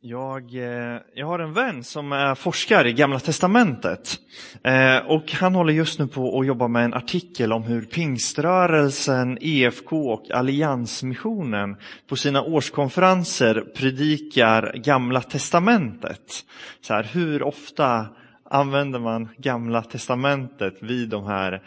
[0.00, 4.18] Jag, eh, jag har en vän som är forskare i Gamla Testamentet.
[4.64, 9.38] Eh, och han håller just nu på att jobba med en artikel om hur pingströrelsen,
[9.40, 11.76] EFK och Alliansmissionen
[12.08, 16.44] på sina årskonferenser predikar Gamla Testamentet.
[16.80, 18.06] Så här, hur ofta
[18.50, 21.62] använder man Gamla Testamentet vid de här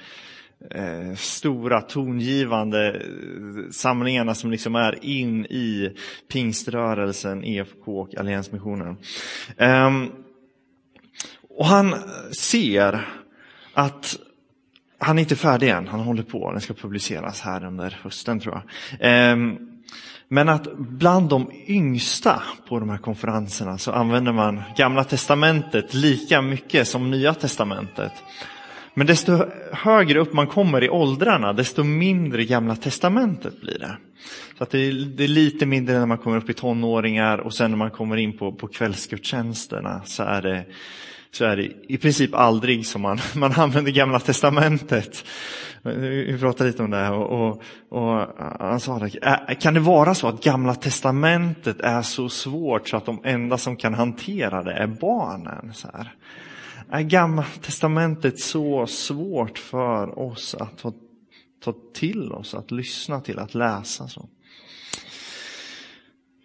[0.69, 5.95] eh, stora tongivande eh, samlingarna som liksom är in i
[6.31, 8.97] pingströrelsen, EFK och Alliansmissionen.
[9.57, 9.91] Eh,
[11.57, 11.95] och han
[12.31, 13.07] ser
[13.73, 14.17] att
[14.97, 18.61] han är inte färdig än, han håller på, den ska publiceras här under hösten tror
[18.99, 19.31] jag.
[19.31, 19.37] Eh,
[20.33, 26.41] men att bland de yngsta på de här konferenserna så använder man Gamla Testamentet lika
[26.41, 28.11] mycket som Nya Testamentet.
[28.93, 33.97] Men desto högre upp man kommer i åldrarna, desto mindre Gamla Testamentet blir det.
[34.57, 37.53] Så att det är, det, är, lite mindre när man kommer upp i tonåringar och
[37.53, 40.65] sen när man kommer in på, på kvällsgudstjänsterna så är, det,
[41.31, 45.25] så är det i princip aldrig som man, man använder Gamla Testamentet.
[45.83, 48.27] Vi pratade lite om det här och, och, och
[48.59, 49.09] han sa det,
[49.55, 53.75] kan det vara så att Gamla Testamentet är så svårt så att de enda som
[53.75, 55.73] kan hantera det är barnen?
[55.73, 56.11] Så här
[56.91, 60.93] är Gamla testamentet så svårt för oss att ta,
[61.63, 64.07] ta till oss, att lyssna till, att läsa.
[64.07, 64.29] så.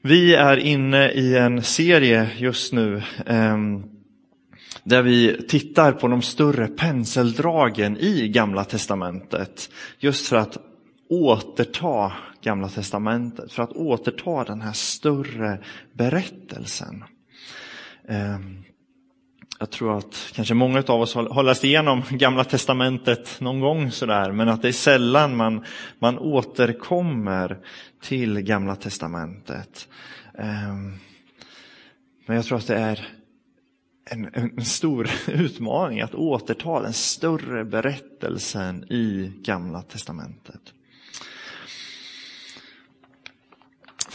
[0.03, 3.57] Vi är inne i en serie just nu eh,
[4.85, 9.71] där vi tittar på de större penseldragen i Gamla testamentet.
[9.99, 10.59] Just för att
[11.09, 15.59] återta Gamla testamentet, för att återta den här större
[15.93, 17.05] berättelsen.
[18.09, 18.39] Eh,
[19.59, 24.33] jag tror att kanske många av oss har läst igenom Gamla Testamentet någon gång sådär,
[24.33, 25.65] men att det är sällan man,
[25.99, 27.59] man återkommer
[28.03, 29.89] till Gamla Testamentet.
[30.39, 30.99] Ehm,
[32.27, 33.09] men jag tror att det är
[34.11, 40.73] en, en stor utmaning att återta den större berättelsen i Gamla Testamentet.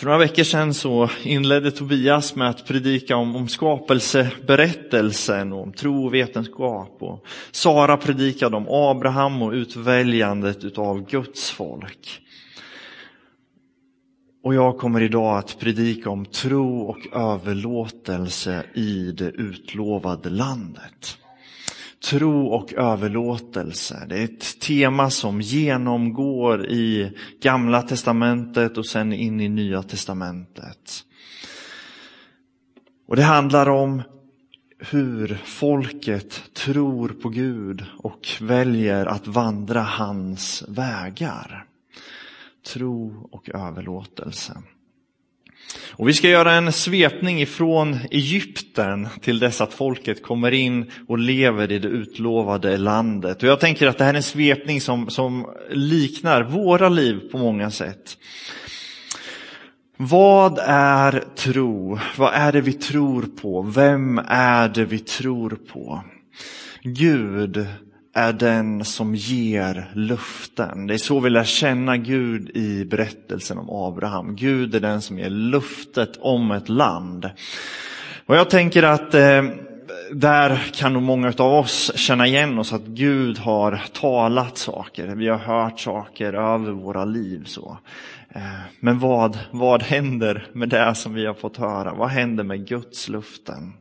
[0.01, 5.73] För några veckor sedan så inledde Tobias med att predika om, om skapelseberättelsen och om
[5.73, 6.97] tro och vetenskap.
[6.99, 12.21] Och Sara predikade om Abraham och utväljandet utav Guds folk.
[14.43, 21.17] Och jag kommer idag att predika om tro och överlåtelse i det utlovade landet
[22.03, 24.05] tro och överlåtelse.
[24.09, 31.05] Det är ett tema som genomgår i Gamla testamentet och sen in i Nya testamentet.
[33.07, 34.01] Och det handlar om
[34.79, 41.65] hur folket tror på Gud och väljer att vandra hans vägar.
[42.73, 44.53] Tro och överlåtelse.
[46.01, 51.19] Och vi ska göra en svepning ifrån Egypten till dess att folket kommer in och
[51.19, 53.43] lever i det utlovade landet.
[53.43, 57.37] Och jag tänker att det här är en svepning som, som liknar våra liv på
[57.37, 58.17] många sätt.
[59.97, 61.99] Vad är tro?
[62.17, 63.61] Vad är det vi tror på?
[63.61, 66.03] Vem är det vi tror på?
[66.83, 67.67] Gud
[68.13, 70.87] är den som ger luften.
[70.87, 74.35] Det är så vi lär känna Gud i berättelsen om Abraham.
[74.35, 77.29] Gud är den som ger luftet om ett land.
[78.25, 79.43] Och jag tänker att eh,
[80.11, 85.07] där kan nog många av oss känna igen oss att Gud har talat saker.
[85.07, 87.43] Vi har hört saker över våra liv.
[87.45, 87.77] så.
[88.29, 88.41] Eh,
[88.79, 91.93] men vad, vad händer med det som vi har fått höra?
[91.93, 93.73] Vad händer med Guds luften?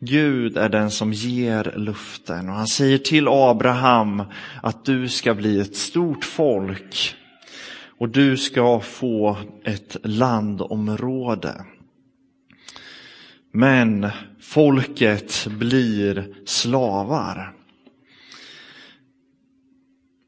[0.00, 4.22] Gud är den som ger luften och han säger till Abraham
[4.62, 7.14] att du ska bli ett stort folk
[7.98, 11.64] och du ska få ett landområde.
[13.52, 14.08] Men
[14.40, 17.52] folket blir slavar.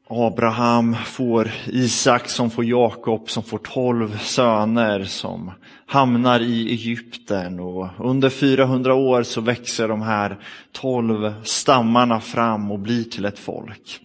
[0.09, 5.51] Abraham får Isak som får Jakob som får tolv söner som
[5.89, 10.37] hamnar i Egypten och under 400 år så växer de här
[10.71, 13.99] tolv stammarna fram och blir till ett folk.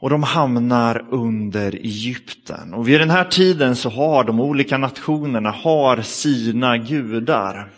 [0.00, 2.74] Och de hamnar under Egypten.
[2.74, 7.68] Och vid den här tiden så har de olika nationerna har sina gudar.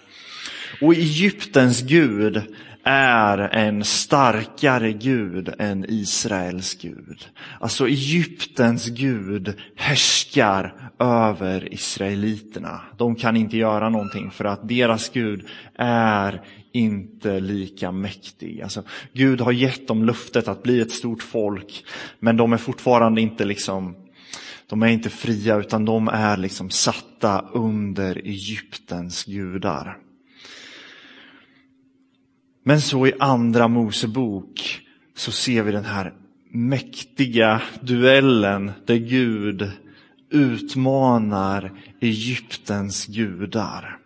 [0.83, 2.43] Och Egyptens gud
[2.85, 7.29] är en starkare Gud än Israels Gud.
[7.61, 12.81] Alltså Egyptens Gud härskar över israeliterna.
[12.97, 15.47] De kan inte göra någonting för att deras Gud
[15.79, 16.43] är
[16.73, 18.63] inte lika mäktig.
[18.63, 18.83] Alltså,
[19.13, 21.85] Gud har gett dem luftet att bli ett stort folk,
[22.19, 23.97] men de är fortfarande inte liksom
[24.67, 29.97] De är inte fria utan de är liksom satta under Egyptens gudar.
[32.69, 34.81] Men så i andra Mosebok
[35.17, 36.15] så ser vi den här
[36.51, 39.71] mäktiga duellen där Gud
[40.31, 43.99] utmanar Egyptens gudar.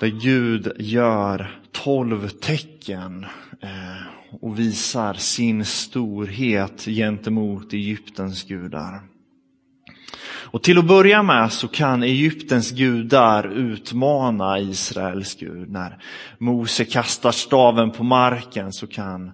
[0.00, 3.26] Där Gud gör tolv tecken
[3.60, 4.02] eh,
[4.40, 9.11] och visar sin storhet gentemot Egyptens gudar.
[10.52, 15.70] Och till att börja med så kan Egyptens gudar utmana Israels gud.
[15.70, 15.98] När
[16.38, 19.32] Mose kastar staven på marken så kan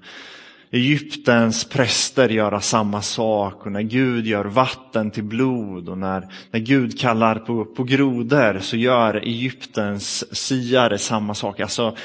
[0.70, 6.60] Egyptens präster göra samma sak och när Gud gör vatten till blod och när, när
[6.60, 11.60] Gud kallar på, på grodor så gör Egyptens siare samma sak.
[11.60, 11.96] Alltså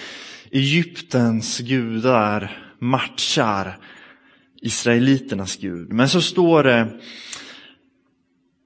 [0.52, 3.78] Egyptens gudar matchar
[4.62, 5.94] Israeliternas gud.
[5.94, 6.88] Men så står det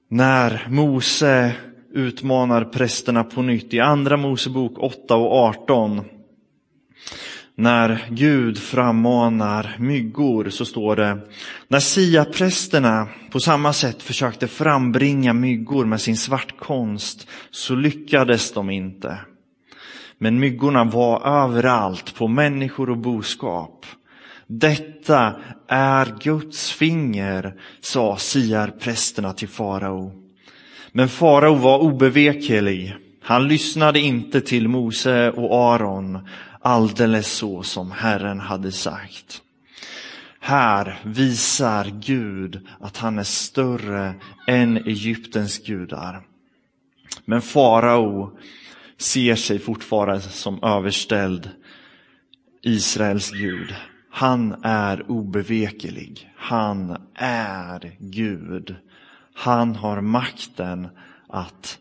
[0.08, 1.52] när Mose
[1.94, 6.04] utmanar prästerna på nytt i Andra Mosebok 8 och 18.
[7.54, 11.18] När Gud frammanar myggor så står det
[11.68, 19.18] När Sia-prästerna på samma sätt försökte frambringa myggor med sin svartkonst så lyckades de inte.
[20.18, 23.86] Men myggorna var överallt på människor och boskap.
[24.50, 25.36] Detta
[25.68, 30.12] är Guds finger, sa siarprästerna till farao.
[30.92, 32.96] Men farao var obeveklig.
[33.22, 36.28] Han lyssnade inte till Mose och Aron,
[36.60, 39.42] alldeles så som Herren hade sagt.
[40.40, 44.14] Här visar Gud att han är större
[44.46, 46.20] än Egyptens gudar.
[47.24, 48.38] Men farao
[48.98, 51.50] ser sig fortfarande som överställd
[52.62, 53.74] Israels Gud.
[54.18, 56.32] Han är obeveklig.
[56.36, 58.76] Han är Gud.
[59.34, 60.88] Han har makten
[61.28, 61.78] att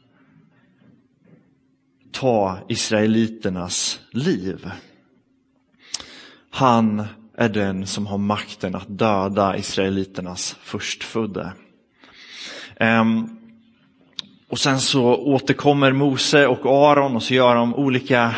[2.11, 4.71] ta israeliternas liv.
[6.49, 7.03] Han
[7.37, 11.53] är den som har makten att döda israeliternas förstfödde.
[12.79, 13.39] Um,
[14.49, 18.35] och sen så återkommer Mose och Aron och så gör de olika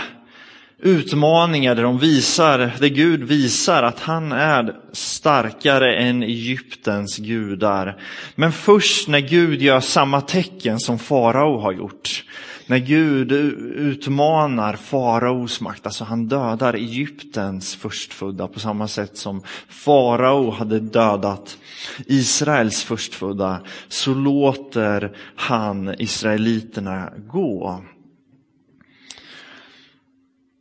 [0.81, 8.02] utmaningar där de visar, där Gud visar att han är starkare än Egyptens gudar.
[8.36, 12.24] Men först när Gud gör samma tecken som farao har gjort,
[12.68, 20.52] när Gud utmanar faraos makt, alltså han dödar Egyptens förstfödda på samma sätt som farao
[20.52, 21.58] hade dödat
[22.06, 27.82] Israels förstfödda, så låter han israeliterna gå.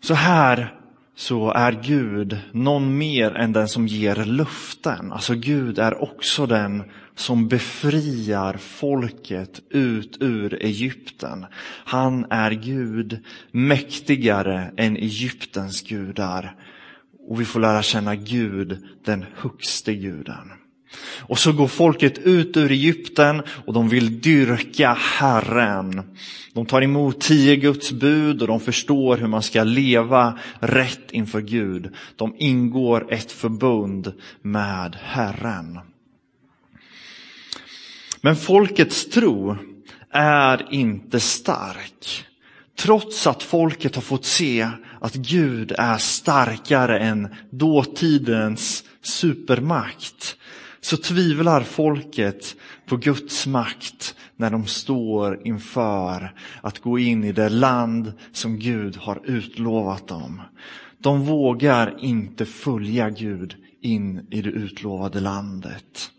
[0.09, 0.75] Så här
[1.17, 5.13] så är Gud någon mer än den som ger luften.
[5.13, 6.83] Alltså Gud är också den
[7.15, 11.47] som befriar folket ut ur Egypten.
[11.85, 16.57] Han är Gud mäktigare än Egyptens gudar.
[17.29, 20.53] Och vi får lära känna Gud, den högste guden.
[21.21, 26.17] Och så går folket ut ur Egypten och de vill dyrka Herren.
[26.53, 31.41] De tar emot tio Guds bud och de förstår hur man ska leva rätt inför
[31.41, 31.95] Gud.
[32.17, 34.13] De ingår ett förbund
[34.43, 35.79] med Herren.
[38.21, 39.57] Men folkets tro
[40.11, 42.25] är inte stark.
[42.79, 44.69] Trots att folket har fått se
[45.01, 50.38] att Gud är starkare än dåtidens supermakt
[50.89, 57.49] så tvivlar folket på Guds makt när de står inför att gå in i det
[57.49, 60.43] land som Gud har utlovat dem.
[60.99, 66.11] De vågar inte följa Gud in i det utlovade landet.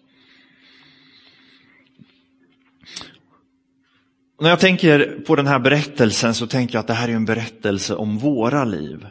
[4.41, 7.25] När jag tänker på den här berättelsen så tänker jag att det här är en
[7.25, 9.07] berättelse om våra liv.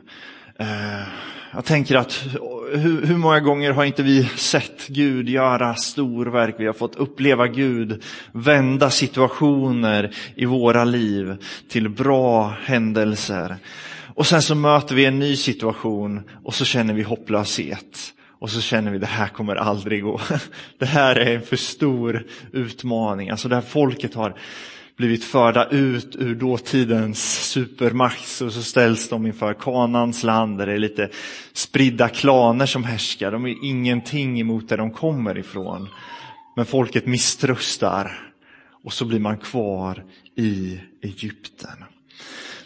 [0.58, 1.08] Eh,
[1.52, 2.24] jag tänker att
[2.72, 6.54] hur, hur, många gånger har inte vi sett Gud göra storverk?
[6.58, 11.36] Vi har fått uppleva Gud vända situationer i våra liv
[11.68, 13.56] till bra händelser.
[14.14, 18.14] Och sen så möter vi en ny situation och så känner vi hopplöshet.
[18.40, 20.20] Och så känner vi det här kommer aldrig gå.
[20.78, 23.30] Det här är en för stor utmaning.
[23.30, 24.34] Alltså det här folket har
[24.98, 30.72] blivit förda ut ur dåtidens supermakt och så ställs de inför kanans land där det
[30.72, 31.10] är lite
[31.52, 33.32] spridda klaner som härskar.
[33.32, 35.88] De är ingenting emot där de kommer ifrån.
[36.56, 38.32] Men folket misströstar
[38.84, 40.04] och så blir man kvar
[40.36, 41.84] i Egypten.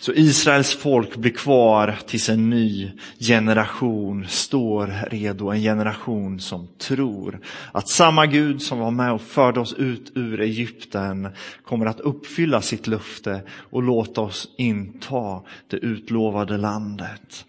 [0.02, 5.50] Så Israels folk blir kvar tills en ny generation står redo.
[5.50, 7.40] En generation som tror
[7.72, 11.28] att samma Gud som var med och förde oss ut ur Egypten
[11.64, 17.44] kommer att uppfylla sitt löfte och låta oss inta det utlovade landet.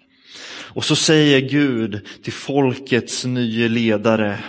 [0.48, 4.40] Och så säger Gud till folkets nya ledare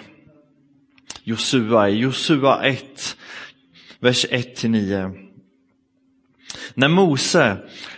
[1.22, 3.16] Josua i Josua 1,
[4.00, 5.24] vers 1-9.
[6.74, 7.56] När Mose,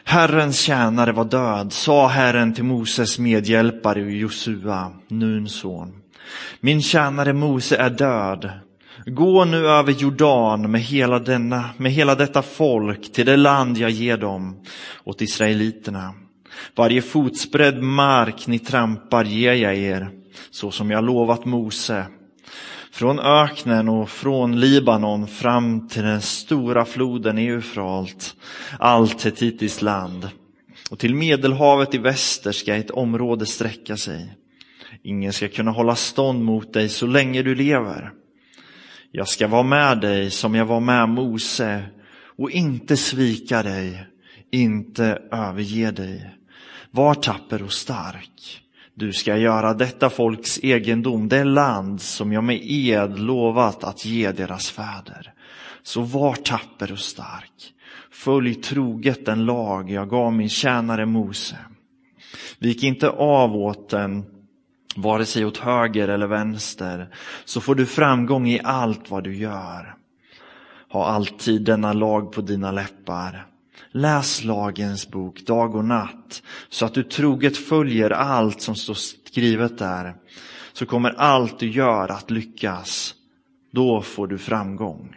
[0.09, 5.93] Herrens tjänare, var död sa Herren till Moses medhjälpare Josua, Nuns son.
[6.61, 8.51] Min tjänare Mose är död.
[9.07, 13.91] Gå nu över Jordan med hela, denna, med hela detta folk till det land jag
[13.91, 14.57] ger dem
[15.05, 16.15] åt israeliterna.
[16.77, 20.11] Varje fotsbredd mark ni trampar ger jag er,
[20.51, 22.07] så som jag lovat Mose.
[22.97, 28.37] Från öknen och från Libanon fram till den stora floden Eufrat,
[28.79, 30.29] allt Hetitis land.
[30.91, 34.35] Och till Medelhavet i väster ska ett område sträcka sig.
[35.03, 38.13] Ingen ska kunna hålla stånd mot dig så länge du lever.
[39.13, 41.85] Jag ska vara med dig som jag var med Mose
[42.39, 44.07] och inte svika dig,
[44.51, 46.31] inte överge dig.
[46.91, 48.66] Var tapper och stark.
[48.99, 54.33] Du ska göra detta folks egendom, det land som jag med ed lovat att ge
[54.33, 55.33] deras fäder.
[55.83, 57.75] Så var tapper och stark.
[58.11, 61.57] Följ troget den lag jag gav min tjänare Mose.
[62.59, 64.25] Vik inte av åt den,
[64.97, 67.09] vare sig åt höger eller vänster,
[67.45, 69.95] så får du framgång i allt vad du gör.
[70.89, 73.47] Ha alltid denna lag på dina läppar.
[73.97, 79.79] Läs lagens bok dag och natt så att du troget följer allt som står skrivet
[79.79, 80.17] där.
[80.73, 83.15] Så kommer allt du gör att lyckas.
[83.71, 85.17] Då får du framgång.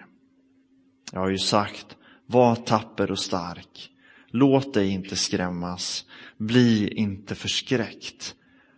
[1.12, 1.86] Jag har ju sagt,
[2.26, 3.90] var tapper och stark.
[4.28, 6.06] Låt dig inte skrämmas.
[6.38, 8.36] Bli inte förskräckt.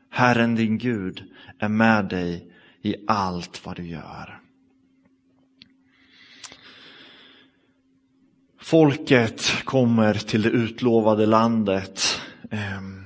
[0.10, 1.24] Herren din Gud
[1.60, 4.41] är med dig i allt vad du gör.
[8.62, 12.22] Folket kommer till det utlovade landet.
[12.52, 13.04] Ehm,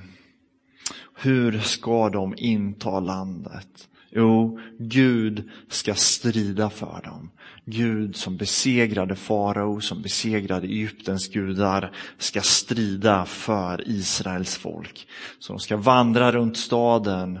[1.14, 3.88] hur ska de inta landet?
[4.10, 7.30] Jo, Gud ska strida för dem.
[7.64, 15.08] Gud som besegrade farao, som besegrade Egyptens gudar, ska strida för Israels folk.
[15.38, 17.40] Så de ska vandra runt staden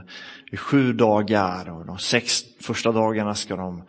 [0.52, 3.82] i sju dagar och de sex första dagarna ska de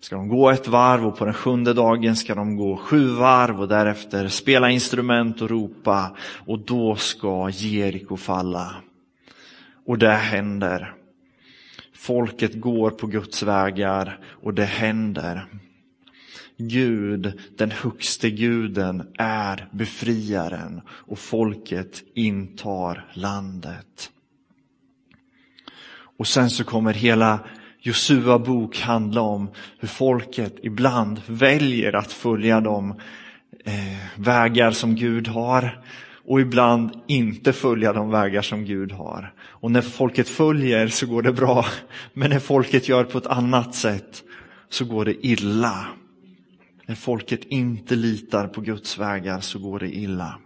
[0.00, 3.60] ska de gå ett varv och på den sjunde dagen ska de gå sju varv
[3.60, 6.16] och därefter spela instrument och ropa
[6.46, 8.74] och då ska Jeriko falla.
[9.86, 10.94] Och det händer.
[11.94, 15.46] Folket går på Guds vägar och det händer.
[16.56, 24.10] Gud, den högste guden, är befriaren och folket intar landet.
[26.16, 27.40] Och sen så kommer hela
[27.82, 32.90] Josua bok handla om hur folket ibland väljer att följa de
[33.64, 35.80] eh, vägar som Gud har
[36.24, 39.32] och ibland inte följa de vägar som Gud har.
[39.40, 41.66] Och när folket följer så går det bra,
[42.12, 44.22] men när folket gör på ett annat sätt
[44.68, 45.86] så går det illa.
[46.86, 50.38] När folket inte litar på Guds vägar så går det illa.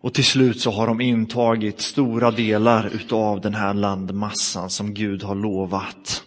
[0.00, 5.22] Och till slut så har de intagit stora delar utav den här landmassan som Gud
[5.22, 6.24] har lovat.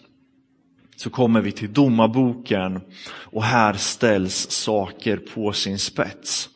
[0.96, 6.48] Så kommer vi till domarboken och här ställs saker på sin spets.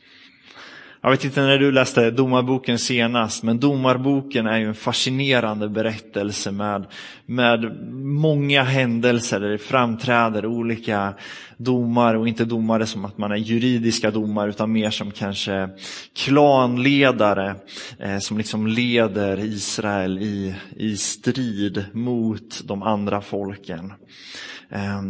[1.06, 6.52] Jag vet inte när du läste Domarboken senast, men Domarboken är ju en fascinerande berättelse
[6.52, 6.86] med,
[7.26, 11.14] med många händelser där det framträder olika
[11.56, 15.68] domar och inte domare som att man är juridiska domare utan mer som kanske
[16.16, 17.54] klanledare
[17.98, 23.92] eh, som liksom leder Israel i, i strid mot de andra folken.
[24.70, 25.02] Eh,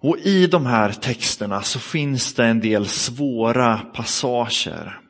[0.00, 5.00] och i de här texterna så finns det en del svåra passager.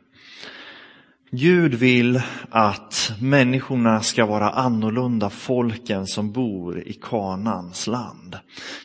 [1.32, 8.38] Gud vill att människorna ska vara annorlunda folken som bor i Kanans land.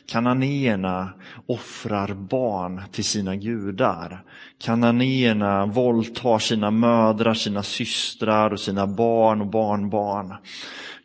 [0.06, 1.12] Kananéerna
[1.46, 4.22] offrar barn till sina gudar.
[4.58, 10.34] Kananéerna våldtar sina mödrar, sina systrar och sina barn och barnbarn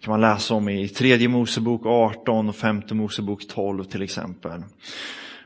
[0.02, 4.64] kan man läsa om i tredje Mosebok 18 och femte Mosebok 12 till exempel.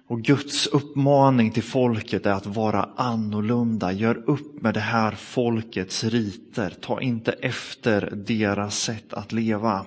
[0.08, 3.92] Och Guds uppmaning till folket är att vara annorlunda.
[3.92, 6.74] Gör upp med det här folkets riter.
[6.82, 9.86] Ta inte efter deras sätt att leva.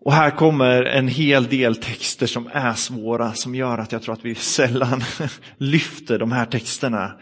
[0.00, 4.14] Och här kommer en hel del texter som är svåra, som gör att jag tror
[4.14, 5.02] att vi sällan
[5.58, 7.12] lyfter de här texterna.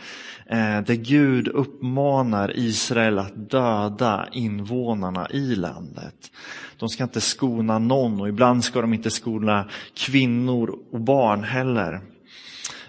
[0.50, 6.30] Eh, där Gud uppmanar Israel att döda invånarna i landet.
[6.76, 12.00] De ska inte skona någon och ibland ska de inte skona kvinnor och barn heller.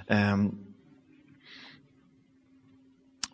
[0.08, 0.52] Ehm,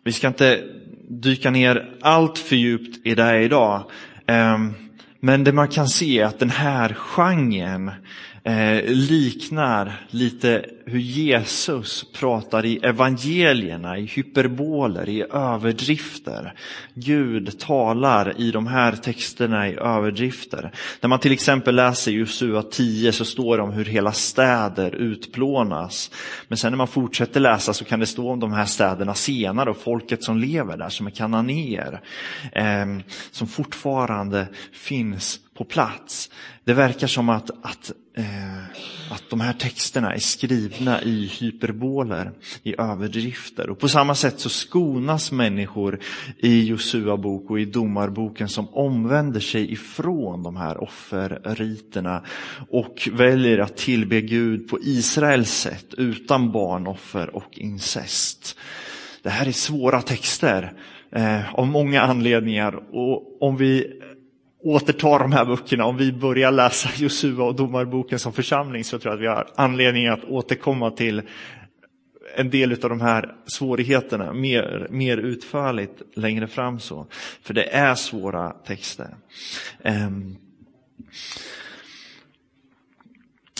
[0.04, 0.64] vi ska inte
[1.08, 3.90] dyka ner allt för djupt i det idag.
[4.26, 4.74] Ehm,
[5.20, 7.90] men det man kan se är att den här genren
[8.46, 16.54] eh, liknar lite hur Jesus pratar i evangelierna, i hyperboler, i överdrifter.
[16.94, 20.72] Gud talar i de här texterna i överdrifter.
[21.00, 26.10] När man till exempel läser Josua 10 så står det om hur hela städer utplånas.
[26.48, 29.70] Men sen när man fortsätter läsa så kan det stå om de här städerna senare
[29.70, 32.00] och folket som lever där som är kananéer.
[32.52, 32.86] Eh,
[33.30, 36.30] som fortfarande finns på plats.
[36.64, 38.64] Det verkar som att, att, eh,
[39.10, 42.32] att de här texterna är skrivna i hyperboler,
[42.62, 43.70] i överdrifter.
[43.70, 45.98] Och på samma sätt så skonas människor
[46.38, 52.22] i Josua bok och i domarboken som omvänder sig ifrån de här offerriterna
[52.70, 58.58] och väljer att tillbe Gud på Israels sätt utan barnoffer och incest.
[59.22, 60.72] Det här är svåra texter
[61.10, 64.00] eh, av många anledningar och om vi
[64.66, 69.12] återta de här böckerna, om vi börjar läsa Josua och Domarboken som församling så tror
[69.12, 71.22] jag att vi har anledning att återkomma till
[72.36, 76.80] en del av de här svårigheterna mer, mer utförligt längre fram.
[76.80, 77.06] så.
[77.42, 79.16] För det är svåra texter.
[79.82, 80.36] Ehm.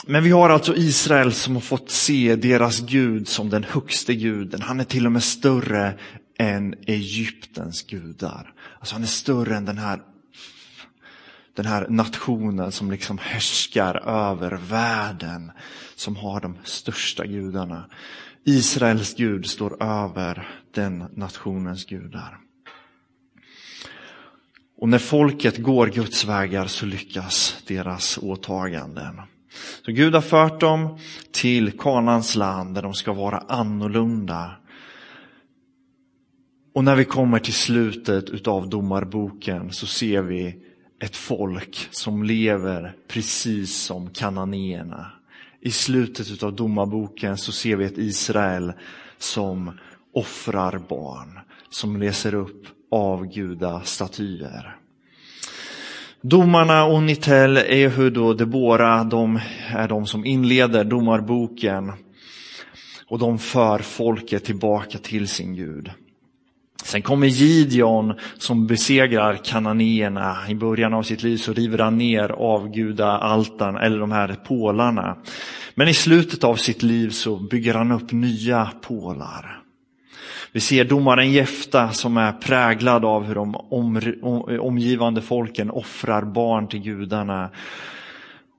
[0.06, 4.62] Men vi har alltså Israel som har fått se deras Gud som den högste guden.
[4.62, 5.94] Han är till och med större
[6.38, 8.52] än Egyptens gudar.
[8.78, 10.00] Alltså han är större än den här
[11.56, 15.52] den här nationen som liksom härskar över världen,
[15.94, 17.84] som har de största gudarna.
[18.44, 22.38] Israels Gud står över den nationens gudar.
[24.78, 29.20] Och när folket går Guds vägar så lyckas deras åtaganden.
[29.84, 30.98] Så Gud har fört dem
[31.30, 34.56] till Kanans land där de ska vara annorlunda.
[36.74, 40.62] Och när vi kommer till slutet utav domarboken så ser vi
[41.00, 45.12] ett folk som lever precis som kananéerna.
[45.60, 48.72] I slutet av domarboken så ser vi ett Israel
[49.18, 49.78] som
[50.14, 51.38] offrar barn,
[51.70, 54.76] som läser upp avgudastatyer.
[56.20, 61.92] Domarna och Nitel, Ehud och Debora, de är de som inleder domarboken
[63.06, 65.90] och de för folket tillbaka till sin Gud.
[66.86, 70.36] Sen kommer Gideon som besegrar kananéerna.
[70.48, 75.16] I början av sitt liv så river han ner avgudaaltan eller de här pålarna.
[75.74, 79.62] Men i slutet av sitt liv så bygger han upp nya pålar.
[80.52, 83.54] Vi ser domaren Jefta som är präglad av hur de
[84.60, 87.50] omgivande folken offrar barn till gudarna.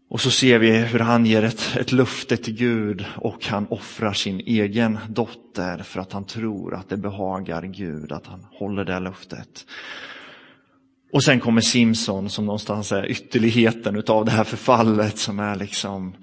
[0.10, 4.14] Och så ser vi hur han ger ett, ett löfte till Gud och han offrar
[4.14, 9.00] sin egen dotter för att han tror att det behagar Gud att han håller det
[9.00, 9.66] löftet.
[11.14, 16.16] Och sen kommer Simson som någonstans är ytterligheten utav det här förfallet som är liksom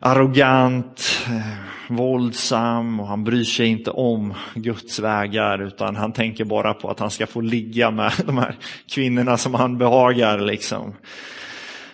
[0.00, 6.74] arrogant, eh, våldsam och han bryr sig inte om Guds vägar utan han tänker bara
[6.74, 8.56] på att han ska få ligga med de här
[8.88, 10.38] kvinnorna som han behagar.
[10.38, 10.94] Liksom.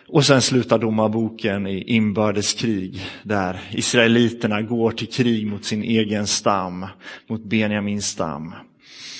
[0.08, 6.86] Och sen slutar domarboken i inbördeskrig där israeliterna går till krig mot sin egen stam,
[7.26, 8.54] mot Benjamins stam.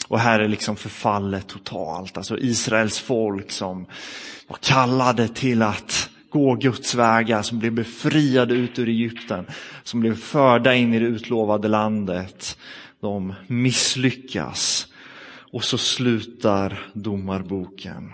[0.08, 3.86] Och här är liksom förfallet totalt, alltså Israels folk som
[4.48, 9.46] var kallade till att gå Guds vägar, som blev befriade ut ur Egypten,
[9.82, 12.58] som blev förda in i det utlovade landet.
[13.00, 14.86] De misslyckas
[15.52, 18.10] och så slutar domarboken.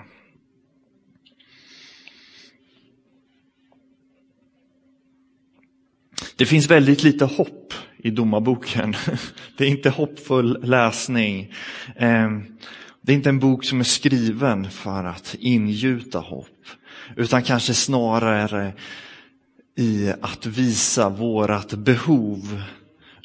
[6.40, 8.94] Det finns väldigt lite hopp i domarboken.
[9.56, 11.52] Det är inte hoppfull läsning.
[11.96, 12.42] Ehm,
[13.02, 16.66] det är inte en bok som är skriven för att ingjuta hopp,
[17.16, 18.72] utan kanske snarare
[19.76, 22.62] i att visa vårat behov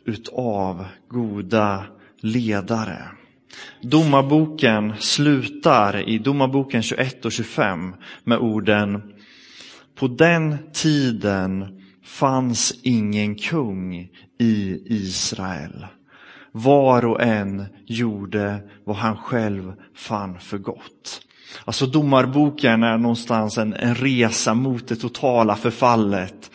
[0.06, 1.84] utav goda
[2.22, 2.98] ledare.
[3.82, 9.14] Domarboken slutar i Domarboken 21 och 25 med orden
[9.96, 15.86] På den tiden fanns ingen kung i Israel.
[16.52, 21.22] Var och en gjorde vad han själv fann för gott.
[21.66, 26.52] Alltså domarboken är någonstans en, en resa mot det totala förfallet.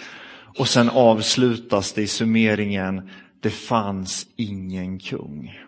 [0.58, 3.10] Och sen avslutas det i summeringen,
[3.40, 5.58] det fanns ingen kung.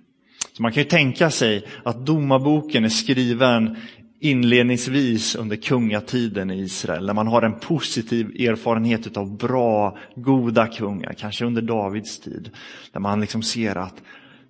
[0.52, 3.76] Så man kan ju tänka sig att domarboken är skriven
[4.22, 11.12] inledningsvis under kungatiden i Israel, när man har en positiv erfarenhet av bra, goda kungar,
[11.12, 12.50] kanske under Davids tid,
[12.92, 14.02] där man liksom ser att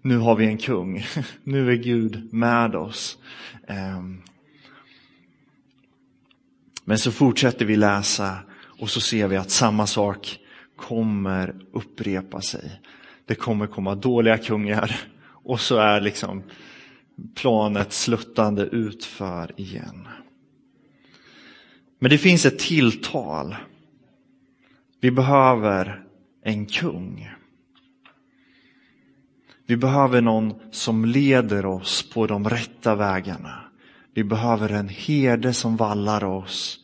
[0.02, 1.04] nu har vi en kung,
[1.44, 3.18] nu är Gud med oss.
[3.66, 4.22] Ehm.
[6.84, 8.38] Men så fortsätter vi läsa
[8.80, 10.38] och så ser vi att samma sak
[10.76, 12.80] kommer upprepa sig.
[13.26, 16.42] Det kommer komma dåliga kungar och så är liksom
[17.34, 20.08] planet sluttande utför igen.
[21.98, 23.56] Men det finns ett tilltal.
[25.00, 26.04] Vi behöver
[26.42, 27.30] en kung.
[29.66, 33.62] Vi behöver någon som leder oss på de rätta vägarna.
[34.14, 36.78] Vi behöver en herde som vallar oss,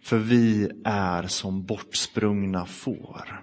[0.00, 3.42] för vi är som bortsprungna får.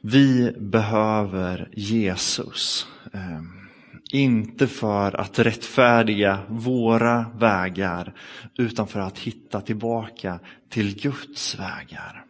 [0.00, 2.86] Vi behöver Jesus.
[3.12, 3.68] Ehm,
[4.12, 8.12] inte för att rättfärdiga våra vägar,
[8.58, 10.38] utan för att hitta tillbaka
[10.70, 12.24] till Guds vägar.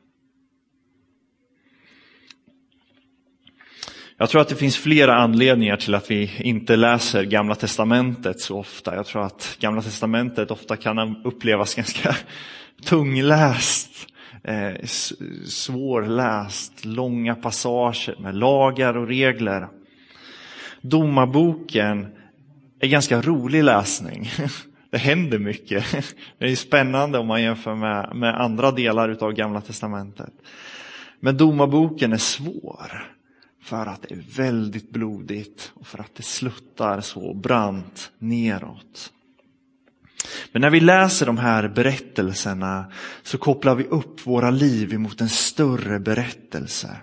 [4.20, 8.58] Jag tror att det finns flera anledningar till att vi inte läser Gamla Testamentet så
[8.58, 8.94] ofta.
[8.94, 12.16] Jag tror att Gamla Testamentet ofta kan upplevas ganska
[12.84, 14.06] tungläst,
[14.44, 14.86] eh,
[15.46, 19.68] svårläst, långa passager med lagar och regler.
[20.88, 22.06] Domarboken
[22.80, 24.30] är ganska rolig läsning.
[24.90, 25.84] Det händer mycket.
[26.38, 30.32] Det är spännande om man jämför med, med andra delar av Gamla Testamentet.
[31.20, 33.14] Men domarboken är svår
[33.62, 39.12] för att det är väldigt blodigt och för att det sluttar så brant neråt.
[40.52, 45.28] Men när vi läser de här berättelserna så kopplar vi upp våra liv emot en
[45.28, 46.96] större berättelse.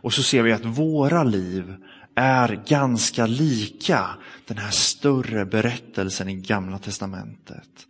[0.00, 1.74] Och så ser vi att våra liv
[2.18, 4.08] är ganska lika
[4.46, 7.86] den här större berättelsen i Gamla Testamentet.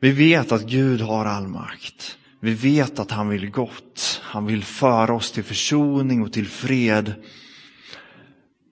[0.00, 2.18] Vi vet att Gud har all makt.
[2.40, 4.20] Vi vet att han vill gott.
[4.22, 7.14] Han vill föra oss till försoning och till fred.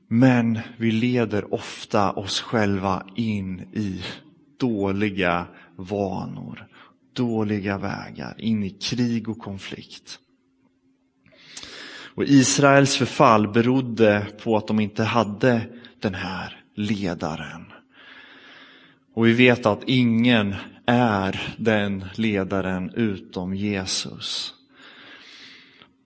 [0.09, 4.03] Men vi leder ofta oss själva in i
[4.61, 5.47] dåliga
[5.77, 6.67] vanor,
[7.15, 10.19] dåliga vägar, in i krig och konflikt.
[12.19, 15.61] Och Israels förfall berodde på att de inte hade
[16.01, 17.65] den här ledaren.
[19.15, 20.55] Och vi vet att ingen
[20.87, 24.55] är den ledaren utom Jesus.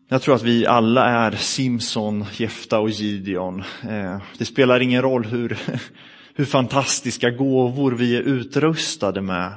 [0.09, 3.63] Jag tror att vi alla är Simson, Jefta och Gideon.
[3.89, 5.59] Eh, det spelar ingen roll hur,
[6.35, 9.53] hur fantastiska gåvor vi är utrustade med,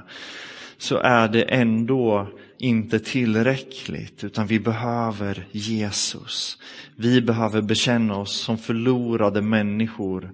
[0.77, 6.57] så är det ändå inte tillräckligt, utan vi behöver Jesus.
[6.95, 10.33] Vi behöver bekänna oss som förlorade människor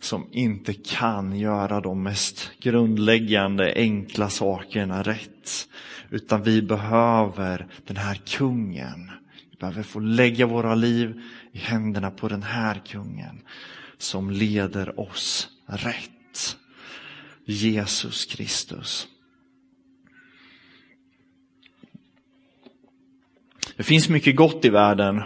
[0.00, 5.68] som inte kan göra de mest grundläggande, enkla sakerna rätt.
[6.10, 9.10] Utan vi behöver den här kungen.
[9.50, 13.40] Vi behöver få lägga våra liv i händerna på den här kungen
[13.98, 16.56] som leder oss rätt.
[17.44, 19.08] Jesus Kristus.
[23.78, 25.16] Det finns mycket gott i världen.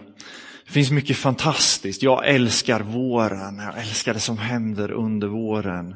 [0.67, 2.03] Det finns mycket fantastiskt.
[2.03, 3.59] Jag älskar våren.
[3.59, 5.95] Jag älskar det som händer under våren.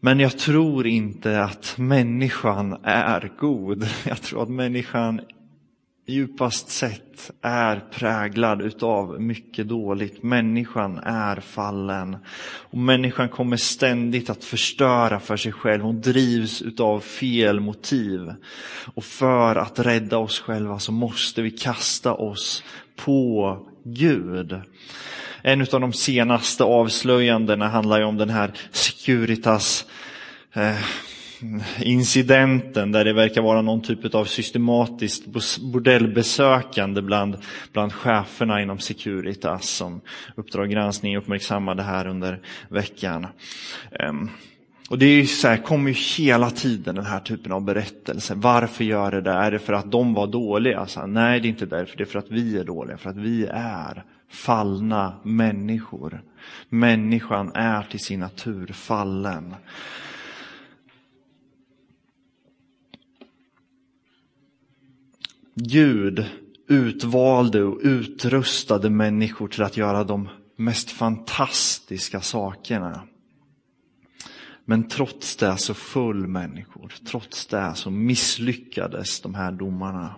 [0.00, 3.88] Men jag tror inte att människan är god.
[4.04, 5.20] Jag tror att människan
[6.06, 10.22] djupast sett är präglad utav mycket dåligt.
[10.22, 12.16] Människan är fallen.
[12.70, 15.82] Och människan kommer ständigt att förstöra för sig själv.
[15.82, 18.34] Hon drivs utav fel motiv.
[18.94, 22.64] Och för att rädda oss själva så måste vi kasta oss
[22.96, 24.60] på Gud.
[25.42, 29.86] En av de senaste avslöjandena handlar ju om den här Securitas
[30.52, 30.76] eh,
[31.78, 35.26] incidenten där det verkar vara någon typ av systematiskt
[35.72, 37.36] bordellbesökande bland,
[37.72, 40.00] bland cheferna inom Securitas som
[40.34, 43.26] Uppdrag granskning uppmärksammade här under veckan.
[44.00, 44.30] Ehm,
[44.90, 48.34] och det är så här, kommer ju hela tiden den här typen av berättelser.
[48.34, 49.30] Varför gör det det?
[49.30, 50.86] Är det för att de var dåliga?
[50.86, 51.96] Så här, nej, det är inte därför.
[51.96, 52.98] Det är för att vi är dåliga.
[52.98, 56.22] För att vi är fallna människor.
[56.68, 59.54] Människan är till sin natur fallen.
[65.54, 66.24] Gud
[66.68, 73.02] utvalde och utrustade människor till att göra de mest fantastiska sakerna.
[74.64, 76.94] Men trots det så föll människor.
[77.06, 80.14] Trots det så misslyckades de här domarna.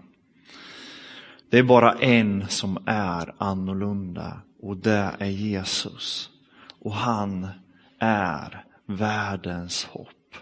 [1.50, 6.30] Det är bara en som är annorlunda och det är Jesus.
[6.80, 7.48] Och han
[7.98, 10.34] är världens hopp.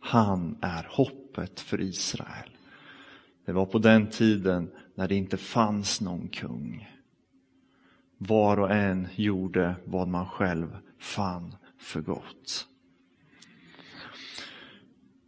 [0.00, 2.51] Han är hoppet för Israel.
[3.44, 6.88] Det var på den tiden när det inte fanns någon kung.
[8.18, 12.66] Var och en gjorde vad man själv fann för gott.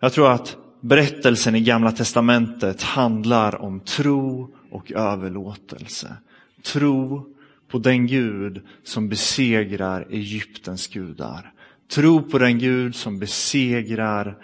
[0.01, 6.17] Jag tror att berättelsen i Gamla Testamentet handlar om tro och överlåtelse.
[6.63, 7.35] Tro
[7.69, 11.53] på den Gud som besegrar Egyptens gudar.
[11.95, 14.35] Tro på den Gud som besegrar eh,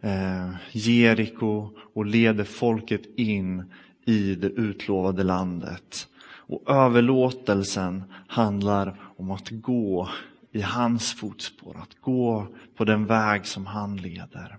[0.00, 3.72] Eh, Jeriko och leder folket in
[4.04, 6.08] i det utlovade landet.
[6.48, 10.08] Och överlåtelsen handlar om att gå
[10.52, 14.58] i hans fotspår, att gå på den väg som han leder.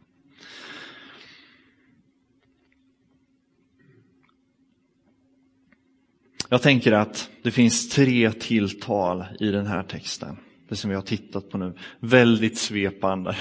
[6.49, 10.37] Jag tänker att det finns tre tilltal i den här texten.
[10.69, 11.73] Det som vi har tittat på nu.
[11.99, 13.35] Väldigt svepande.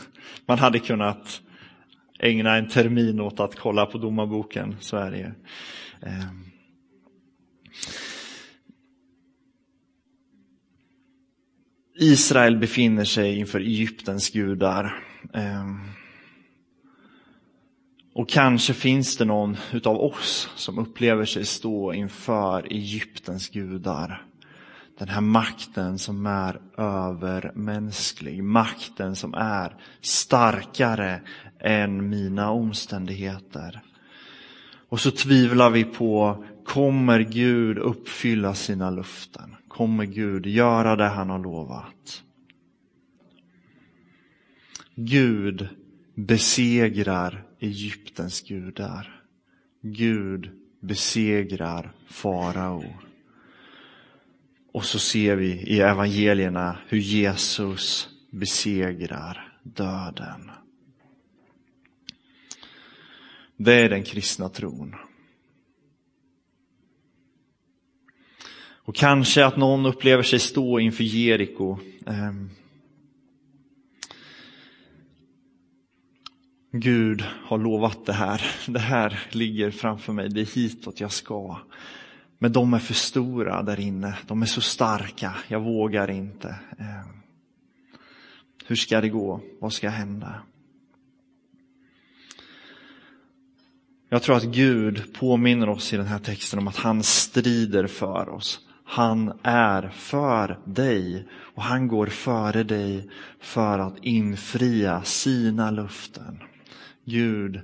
[0.46, 1.42] Man hade kunnat
[2.18, 5.34] ägna en termin åt att kolla på domarboken, så är det.
[6.08, 6.44] Ehm.
[11.98, 15.04] Israel befinner sig inför Egyptens gudar.
[15.34, 15.80] Ehm.
[18.14, 24.26] Och kanske finns det någon utav oss som upplever sig stå inför Egyptens gudar.
[24.98, 31.20] Den här makten som är övermänsklig, makten som är starkare
[31.60, 33.80] än mina omständigheter.
[34.88, 39.56] Och så tvivlar vi på, kommer Gud uppfylla sina löften?
[39.68, 42.22] Kommer Gud göra det han har lovat?
[44.94, 45.68] Gud
[46.14, 49.22] besegrar Egyptens gudar.
[49.82, 50.50] Gud
[50.80, 52.84] besegrar farao.
[54.72, 60.50] Och så ser vi i evangelierna hur Jesus besegrar döden.
[63.56, 64.94] Det är den kristna tron.
[68.84, 71.78] Och kanske att någon upplever sig stå inför Jeriko.
[72.06, 72.50] Ehm,
[76.72, 78.42] Gud har lovat det här.
[78.66, 80.28] Det här ligger framför mig.
[80.28, 81.58] Det är hitåt jag ska.
[82.42, 84.18] Men de är för stora där inne.
[84.26, 85.34] De är så starka.
[85.48, 86.48] Jag vågar inte.
[86.78, 87.06] Eh,
[88.66, 89.40] hur ska det gå?
[89.60, 90.42] Vad ska hända?
[94.08, 98.28] Jag tror att Gud påminner oss i den här texten om att han strider för
[98.28, 98.60] oss.
[98.84, 106.42] Han är för dig och han går före dig för att infria sina löften.
[107.04, 107.60] Gud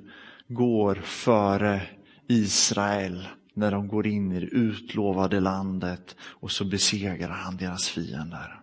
[0.49, 1.83] går före
[2.29, 8.61] Israel när de går in i det utlovade landet och så besegrar han deras fiender.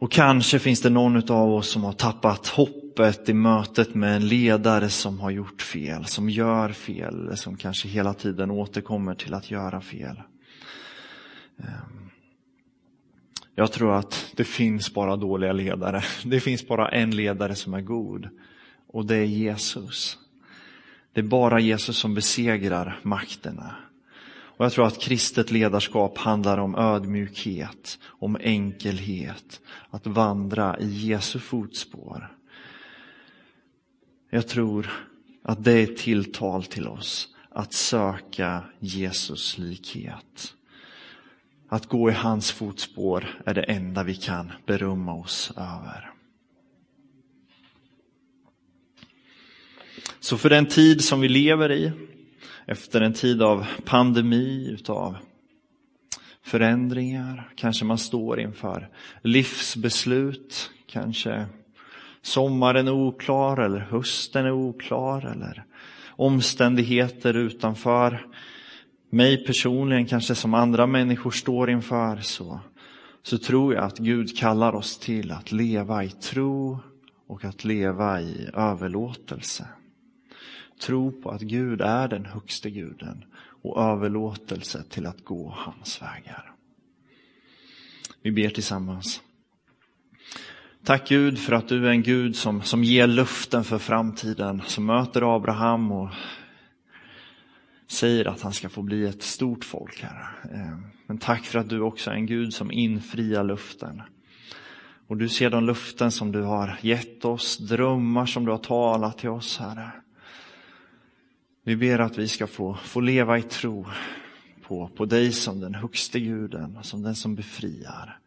[0.00, 4.28] Och kanske finns det någon av oss som har tappat hoppet i mötet med en
[4.28, 9.50] ledare som har gjort fel, som gör fel, som kanske hela tiden återkommer till att
[9.50, 10.22] göra fel.
[11.58, 12.10] Ehm,
[13.54, 16.02] jag tror att det finns bara dåliga ledare.
[16.24, 18.28] Det finns bara en ledare som är god
[18.86, 20.18] och det är Jesus.
[21.18, 23.74] Det är bara Jesus som besegrar makterna.
[24.30, 31.38] Och jag tror att kristet ledarskap handlar om ödmjukhet, om enkelhet, att vandra i Jesu
[31.38, 32.32] fotspår.
[34.30, 34.90] Jag tror
[35.42, 40.54] att det är ett tilltal till oss att söka Jesus likhet.
[41.68, 46.07] Att gå i hans fotspår är det enda vi kan berömma oss över.
[50.20, 51.92] Så för den tid som vi lever i,
[52.66, 55.16] efter en tid av pandemi, utav
[56.42, 58.88] förändringar, kanske man står inför
[59.22, 61.46] livsbeslut, kanske
[62.22, 65.64] sommaren är oklar eller hösten är oklar eller
[66.08, 68.26] omständigheter utanför
[69.10, 72.60] mig personligen, kanske som andra människor står inför, så,
[73.22, 76.78] så tror jag att Gud kallar oss till att leva i tro
[77.26, 79.66] och att leva i överlåtelse.
[80.80, 83.24] Tro på att Gud är den högste guden
[83.62, 86.52] och överlåtelse till att gå hans vägar.
[88.22, 89.20] Vi ber tillsammans.
[90.84, 94.86] Tack Gud för att du är en Gud som, som ger luften för framtiden, som
[94.86, 96.08] möter Abraham och
[97.86, 100.28] säger att han ska få bli ett stort folk, Herre.
[100.54, 104.02] Eh, men tack för att du också är en Gud som infriar luften.
[105.06, 109.18] Och du ser de luften som du har gett oss, drömmar som du har talat
[109.18, 109.90] till oss, Herre.
[111.62, 113.86] Vi ber att vi ska få, få leva i tro
[114.62, 118.18] på, på dig som den högste guden, som den som befriar.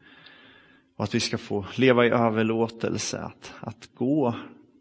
[0.95, 4.35] Och att vi ska få leva i överlåtelse, att, att gå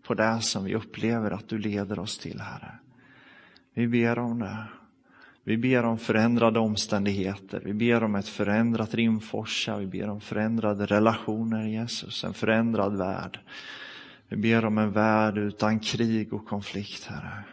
[0.06, 2.72] på det som vi upplever att du leder oss till, Herre.
[3.74, 4.66] Vi ber om det.
[5.44, 7.62] Vi ber om förändrade omständigheter.
[7.64, 9.76] Vi ber om ett förändrat Rimforsa.
[9.76, 12.24] Vi ber om förändrade relationer, Jesus.
[12.24, 13.40] En förändrad värld.
[14.28, 17.44] Vi ber om en värld utan krig och konflikt, Herre.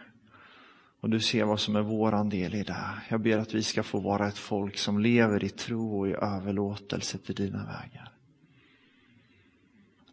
[1.00, 3.02] Och du ser vad som är våran del i det.
[3.08, 6.12] Jag ber att vi ska få vara ett folk som lever i tro och i
[6.12, 8.12] överlåtelse till dina vägar.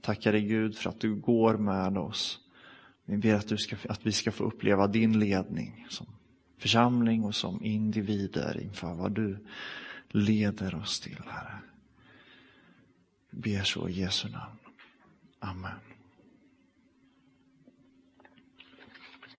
[0.01, 2.39] Tackar dig Gud för att du går med oss.
[3.05, 6.07] Vi ber att, du ska, att vi ska få uppleva din ledning som
[6.57, 9.45] församling och som individer inför vad du
[10.09, 11.59] leder oss till, Herre.
[13.29, 14.57] Vi ber så i Jesu namn.
[15.39, 15.94] Amen.